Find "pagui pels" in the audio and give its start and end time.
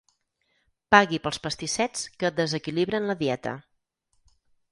0.95-1.39